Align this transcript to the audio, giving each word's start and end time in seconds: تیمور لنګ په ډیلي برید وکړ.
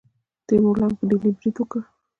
تیمور 0.47 0.75
لنګ 0.81 0.93
په 0.99 1.03
ډیلي 1.09 1.29
برید 1.35 1.55
وکړ. 1.59 1.81